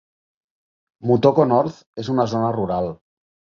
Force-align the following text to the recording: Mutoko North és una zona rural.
Mutoko 1.09 1.45
North 1.53 1.85
és 2.05 2.11
una 2.17 2.27
zona 2.35 2.51
rural. 2.59 2.93